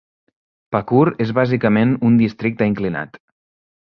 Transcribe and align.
Pakur 0.75 1.03
és 1.25 1.33
bàsicament 1.39 1.93
un 2.09 2.17
districte 2.21 2.69
inclinat. 2.73 3.21